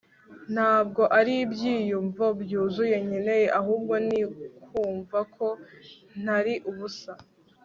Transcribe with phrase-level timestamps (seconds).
[0.53, 4.21] ntabwo ari ibyiyumvo byuzuye nkeneye, ahubwo ni
[4.67, 5.47] kumva ko
[6.21, 7.13] ntari ubusa